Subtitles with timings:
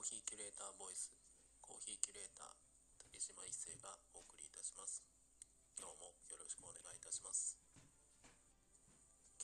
[0.00, 1.12] コーヒーキュレーターボイス。
[1.60, 2.56] コーヒーキュレーター
[3.04, 5.04] 竹島一生がお送りいたします。
[5.76, 7.60] 今日もよろしくお願いいたします。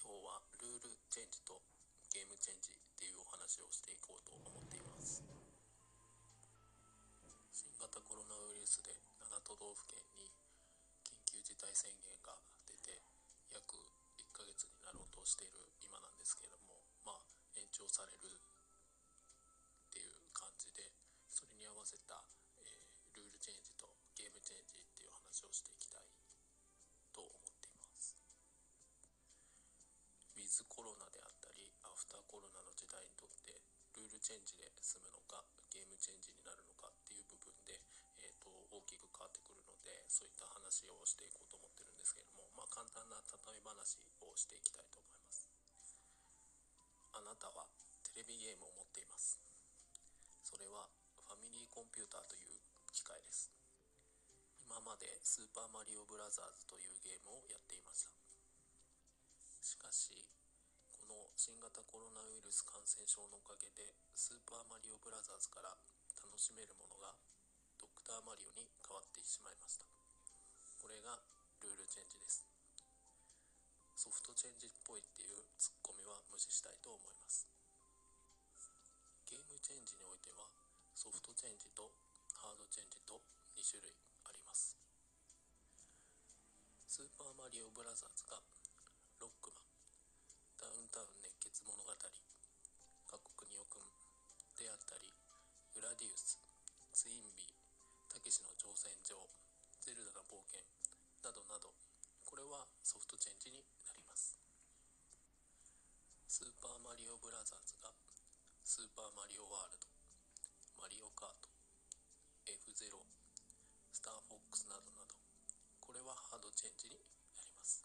[0.00, 1.60] 今日はルールチェンジと
[2.08, 5.20] ゲームチェンジっていうお話をしていこうと思っています。
[7.52, 10.32] 新型コロナウイルスで7都道府県に
[11.04, 12.32] 緊急事態宣言が
[12.64, 13.04] 出て
[13.52, 13.76] 約
[14.16, 17.20] 1ヶ月になろうとしている今なんですけれどもまあ
[17.60, 18.40] 延長される
[19.96, 20.92] っていう感じで
[21.32, 22.18] それに合わせた、
[22.58, 23.86] えー、ルールチェンジと
[24.18, 26.10] ゲームチェンジっていう話をしていきたい
[27.14, 28.18] と思っています。
[30.34, 33.54] ウィズコロナであったりアフターコロナの時代にとって
[33.94, 37.78] ルールチェンジで済むのかゲームチェンジになるのかっていう部分で、
[38.18, 45.46] えーと、大きく変わってくるのでそういった話をしていこうと思ってるんですけれどもまあ簡単な例え話をしていきたいと思います。
[47.14, 47.70] あなたは
[48.02, 49.38] テレビゲームを持っています。
[50.42, 50.90] それは
[51.26, 52.54] ファミリーコンピューターという
[52.94, 53.50] 機械です。
[54.62, 58.14] 今までスーパーマリオブラザーズというゲームをやっていました。
[59.58, 60.14] しかし
[61.02, 65.74] この新型コロナウイルス感染症のおかげでスーパーマリオブラザーズから
[66.14, 67.10] 楽しめるものが
[67.74, 69.86] ドクターマリオに変わってしまいました。
[70.78, 71.18] これが
[71.58, 72.46] ルールチェンジです。
[73.98, 77.50] ソフトチェンジっぽいっていうツッコミは無視したいと思います。
[79.26, 80.46] ゲームチェンジにおいては
[80.96, 81.92] ソフトチェンジと
[82.40, 83.20] ハードチェンジと
[83.52, 83.92] 2種類
[84.24, 84.80] あります。
[86.88, 88.40] スーパーマリオブラザーズが
[89.20, 89.68] ロックマン
[90.56, 92.00] ダウンタウン熱血物語各
[93.28, 93.84] 国におくん
[94.56, 95.12] であったり
[95.76, 96.40] グラディウス
[96.96, 97.52] ツインビー
[98.08, 99.20] たけしの挑戦状
[99.84, 100.64] ゼルダの冒険
[101.20, 101.76] などなど
[102.24, 104.40] これはソフトチェンジになります。
[106.24, 107.92] スーパーマリオブラザーズが
[108.64, 109.95] スーパーマリオワールド
[110.76, 111.48] マリオカート
[112.44, 112.92] F0
[113.92, 115.16] スターフォックスなどなど
[115.80, 117.00] これはハードチェンジに
[117.32, 117.80] なります。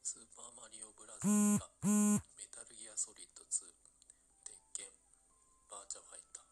[0.00, 3.68] スーパーマリオブラザーズがメタルギアソリッド2
[4.48, 4.88] 鉄拳
[5.68, 6.48] バーチャファイター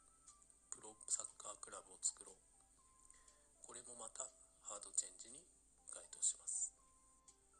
[0.68, 2.36] プロサッカークラブを作ろう。
[3.64, 4.28] これもまた
[4.68, 5.48] ハードチェンジに
[5.88, 6.74] 該当します。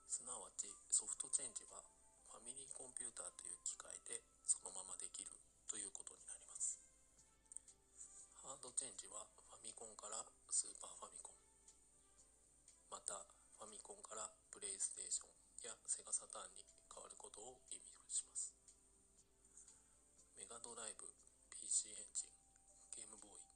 [0.05, 1.81] すなわちソフトチェンジは
[2.29, 5.33] ファミリーコンピューターという機械でそのままできる。
[5.69, 6.81] ということになります。
[8.41, 10.21] ハードチェンジはファミコンから
[10.51, 11.41] スーパーファミコン。
[12.91, 13.25] また
[13.57, 15.33] ファミコンからプレイステーション
[15.65, 18.53] やセガサターンに変わることを意味します。
[20.37, 21.09] メガドライブ
[21.49, 22.35] PC エンジン
[22.93, 23.55] ゲームボーイ。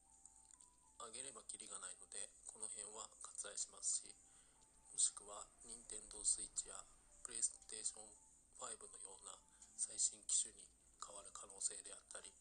[0.99, 4.11] あげればキリがないのでこの辺は割愛しますし
[4.91, 6.75] もしくは任天堂 switch や
[7.23, 8.11] プレイステーション
[8.59, 9.39] 5のような
[9.79, 12.35] 最新機種に変わる可能性であったり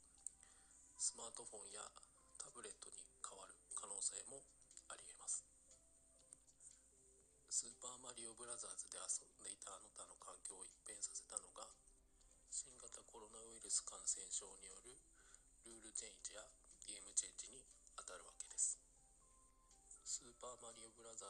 [0.98, 1.86] スマートフォンや
[2.42, 4.42] タブレットに変わる可能性も
[4.90, 5.46] ありえます。
[7.54, 11.70] スーパーマリオブラザーズで遊んでいたあなたの環境を一変させたのが
[12.50, 14.98] 新型コロナウイルス感染症による
[15.66, 16.42] ルールチェンジや
[16.86, 17.62] ゲームチェンジに
[17.94, 18.82] あたるわけです。
[20.02, 21.27] スーパーマリオブラザ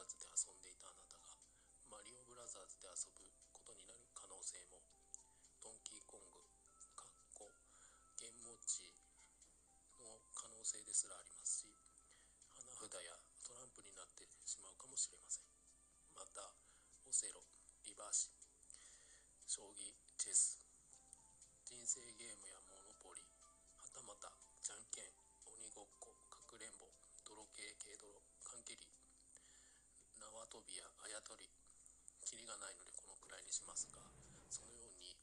[10.68, 11.72] 性ですらありますし
[12.60, 15.48] 花札やトランプになってしまうかもしれません。
[16.12, 16.44] また
[17.08, 17.40] オセロ
[17.88, 18.28] リバーシ
[19.48, 20.60] 将棋チェス
[21.64, 23.24] 人生ゲームやモノポリ
[23.80, 24.28] はたまた
[24.60, 25.08] じゃんけん
[25.48, 26.92] 鬼ごっこかくれんぼ
[27.24, 28.84] 泥系軽泥缶切り
[30.20, 31.48] 縄跳びやあやとり
[32.28, 34.04] キリがないのでこのくらいにしますが
[34.52, 35.16] そのように、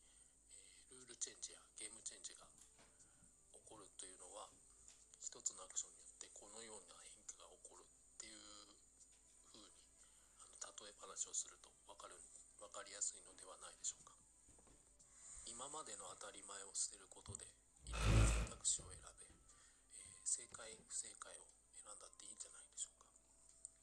[0.50, 2.50] えー、ルールチェンジやゲームチェンジが
[3.54, 4.50] 起こるというのは
[5.36, 8.48] 一つのアクションによってこのような変化が起こるっていう
[9.52, 12.18] 風に例え話をすると分かる
[12.58, 14.18] 分かりやすいのではないでしょうか。
[15.46, 21.46] 今までの当たり前を捨てることでいろんな選択肢を選べ、えー、正解不正解を
[21.78, 23.06] 選んだっていいんじゃないでしょうか。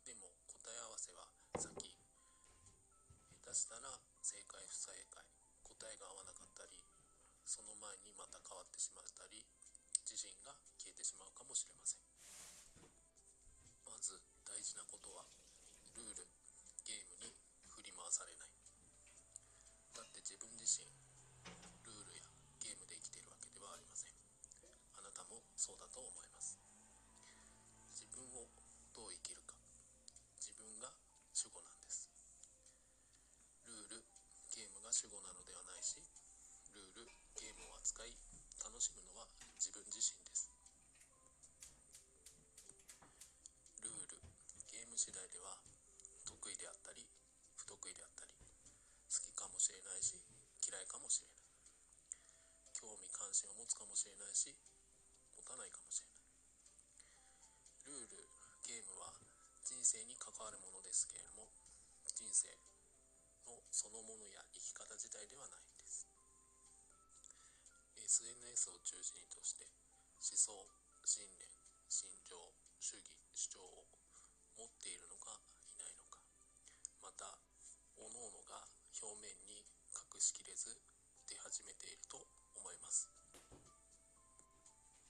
[0.02, 1.30] でも答え合わせは
[1.62, 5.22] 先下手したら正解不正解
[5.62, 6.82] 答えが合わなかったり
[7.46, 9.46] その前にまた変わってしまったり
[10.02, 12.02] 自信が消えてしまうかもしれません。
[13.86, 15.22] まず大事なことは
[53.50, 54.54] 持つかもしれないし
[55.34, 56.22] 持たないかもしれない。
[57.90, 58.30] ルール
[58.62, 59.10] ゲームは
[59.66, 61.50] 人生に関わるものですけれども
[62.14, 62.54] 人生
[63.46, 66.06] のそのものや生き方自体ではないです。
[67.98, 69.64] SNS を中心として
[70.20, 70.52] 思想
[71.08, 71.48] 信念
[71.88, 72.36] 心情
[72.78, 73.88] 主義主張を
[74.58, 76.20] 持っているのかいないのか
[77.00, 77.40] また
[77.96, 78.68] 各々が
[79.00, 79.64] 表面に
[79.96, 80.76] 隠しきれず
[81.26, 82.20] 出始めていると
[82.56, 83.08] 思います。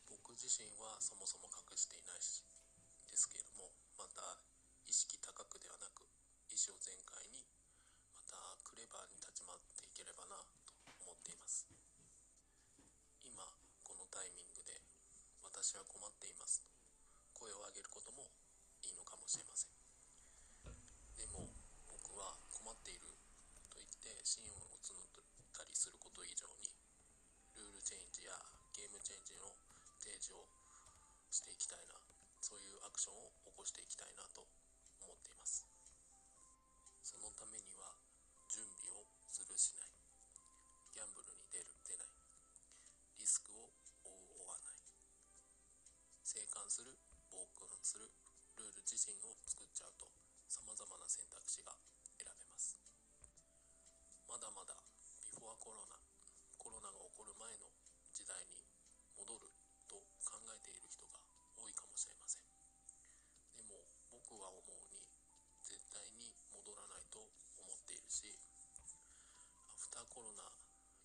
[0.09, 2.45] 僕自身はそもそも隠していないし
[3.09, 4.39] ですけれどもまた
[4.87, 6.05] 意識高くではなく
[6.49, 7.45] 意志を全開に
[8.13, 10.73] またクレバーに立ち回っていければなと
[11.05, 11.67] 思っています。
[13.25, 13.41] 今
[13.83, 14.81] このタイミングで
[15.43, 16.69] 私は困っていますと
[17.33, 18.29] 声を上げることも
[18.85, 19.75] いいのかもしれません。
[21.17, 21.49] でも
[21.89, 23.09] 僕は困っている
[23.73, 25.09] と言って信用を募っ
[25.57, 26.69] たりすること以上に
[27.57, 28.37] ルールチェンジや
[28.77, 29.53] ゲームチェンジの
[30.03, 30.47] 提示を
[31.35, 31.99] していきたいな。
[32.39, 34.47] そういうアクションを起こしていきたいなと
[35.03, 35.67] 思っています。
[37.03, 37.99] そのためには
[38.47, 39.91] 準備をするしない。
[40.95, 42.15] ギャンブルに出る出ない。
[43.19, 43.75] リスクを
[44.07, 44.79] 負う負わない。
[46.23, 46.95] 生還する
[47.27, 48.07] 傍観する。
[48.55, 50.07] ルール自身を作っちゃうと
[50.47, 51.75] さまざまな選択肢が
[52.15, 52.79] 選べます。
[54.29, 54.79] まだまだ
[55.19, 55.99] ビフォアコロナ
[56.61, 57.75] コロナが起こる前の
[58.15, 58.63] 時代に
[59.19, 59.51] 戻る
[59.91, 61.19] と考えている人が
[61.59, 62.47] 多いかもしれません
[63.59, 65.05] でも僕は思うに
[65.61, 67.19] 絶対に戻らないと
[67.59, 68.31] 思っているし
[69.69, 70.47] アフターコロナ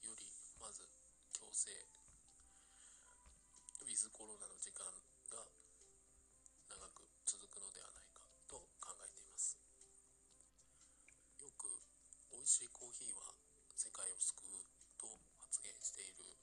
[0.06, 0.24] より
[0.62, 0.86] まず
[1.58, 1.74] 強制
[3.82, 4.86] ウィズコロナの時間
[5.34, 5.42] が
[6.70, 9.58] 長く続くのではないかと考えています。
[11.42, 11.82] よく
[12.30, 13.34] 美味しいコーヒーは
[13.74, 14.70] 世界を救う
[15.02, 15.10] と
[15.42, 16.38] 発言している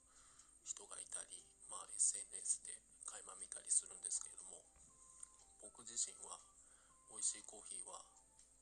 [0.67, 2.75] 人がいたり、まあ、SNS で
[3.07, 4.67] 垣間見たりするんですけれども
[5.63, 6.43] 僕自身は
[7.07, 8.03] 美味しいコーヒーは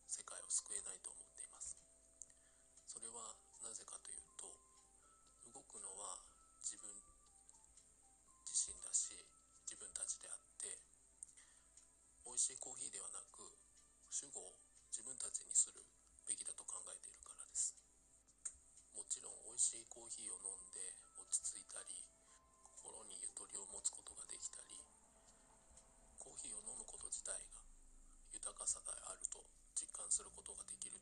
[0.06, 1.82] 世界を救えないと思っています。
[2.86, 3.42] それは
[19.94, 20.82] コーヒーを飲んで
[21.22, 21.94] 落ち着いたり
[22.66, 24.74] 心にゆとりを持つことができたり
[26.18, 27.62] コーヒーを飲むこと自体が
[28.34, 29.46] 豊かさがあると
[29.78, 30.98] 実感することができる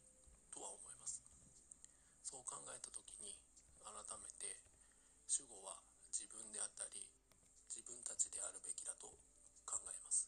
[0.52, 1.24] とは思います。
[2.20, 3.40] そう考えた時に
[3.80, 4.60] 改めて
[5.24, 5.80] 主語は
[6.12, 7.00] 自分であったり
[7.72, 9.08] 自分たちであるべきだと
[9.64, 10.28] 考えます。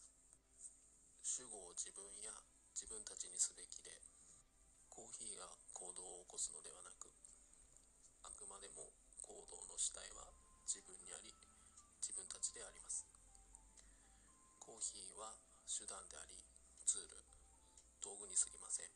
[1.20, 2.32] 主語を自分や
[2.72, 3.92] 自分たちにすべきで
[4.88, 7.12] コーヒーが行動を起こすのではなく
[8.44, 8.92] くまでも
[9.24, 10.28] 行動の主体は
[10.68, 11.32] 自分にあり
[12.04, 13.08] 自分たちであります。
[14.60, 15.32] コーヒーは
[15.64, 16.36] 手段であり
[16.84, 17.24] ツール
[18.04, 18.92] 道具に過ぎません。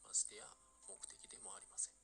[0.00, 0.48] ましてや
[0.88, 2.00] 目的でもありません。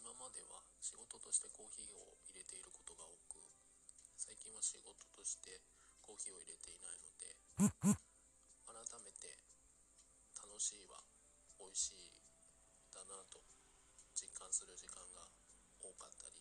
[0.00, 3.36] 今までは仕事としてコーヒーを入れていることが多く
[4.16, 5.60] 最近は仕事として
[6.00, 7.36] コーヒーを入れていないので
[8.64, 9.36] 改めて
[10.40, 11.04] 楽しいは
[11.60, 12.08] 美味しい
[12.92, 13.53] だなと
[14.54, 15.26] する時間が
[15.82, 16.38] 多かったり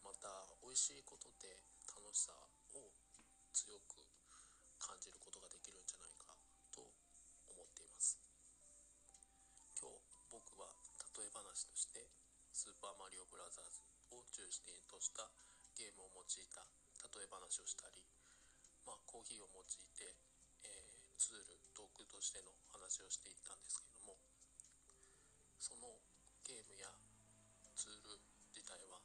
[0.00, 1.52] また美味しいことで
[1.84, 2.32] 楽しさ
[2.72, 2.88] を
[3.52, 4.08] 強く
[4.80, 6.32] 感じることができるんじゃないか
[6.72, 8.16] と思っています。
[9.76, 10.00] 今日
[10.32, 10.72] 僕は
[11.12, 12.08] 例え話として
[12.56, 13.84] スーパーマリオブラザーズ
[14.16, 15.28] を中心とした
[15.76, 16.64] ゲームを用いた
[17.04, 18.00] 例え話をしたり、
[18.88, 20.16] まあ、コーヒーを用いて、
[20.64, 24.16] えー、ツール道具としての話をしていったんですけれども
[25.60, 26.00] その
[26.48, 26.88] ゲームや
[27.80, 28.20] ツール
[28.52, 29.00] 自体は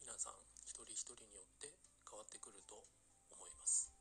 [0.00, 0.32] 皆さん
[0.64, 1.68] 一人一人によって
[2.08, 2.80] 変わってくると
[3.28, 3.99] 思います。